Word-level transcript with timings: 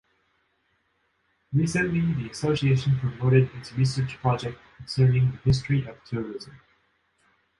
Recently 1.53 1.99
the 2.01 2.31
Association 2.31 2.97
promoted 2.97 3.51
its 3.53 3.71
research 3.73 4.17
project 4.17 4.57
concerning 4.77 5.29
the 5.33 5.37
history 5.51 5.87
of 5.87 6.03
tourism. 6.05 6.59